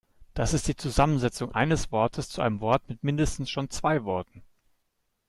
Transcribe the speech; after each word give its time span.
Das 0.33 0.55
ist 0.55 0.67
die 0.67 0.75
Zusammensetzung 0.75 1.53
eines 1.53 1.91
Wortes 1.91 2.27
zu 2.27 2.41
einem 2.41 2.59
Wort 2.59 2.81
mit 2.89 3.03
mindestens 3.03 3.51
schon 3.51 3.69
zwei 3.69 4.03
Worten. 4.03 4.41